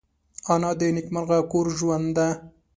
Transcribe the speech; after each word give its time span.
انا 0.53 0.71
د 0.79 0.81
نیکمرغه 0.95 1.39
کور 1.51 1.65
ژوند 1.79 2.07
ده 2.17 2.27